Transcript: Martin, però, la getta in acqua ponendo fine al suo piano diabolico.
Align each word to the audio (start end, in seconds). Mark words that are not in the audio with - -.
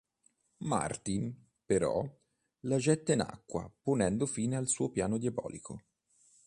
Martin, 0.65 1.29
però, 1.63 2.03
la 2.61 2.77
getta 2.79 3.13
in 3.13 3.21
acqua 3.21 3.71
ponendo 3.83 4.25
fine 4.25 4.55
al 4.55 4.67
suo 4.67 4.89
piano 4.89 5.19
diabolico. 5.19 5.83